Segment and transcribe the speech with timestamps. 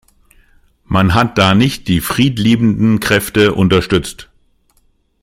[0.85, 4.31] Man hat da nicht die friedliebenden Kräfte unterstützt.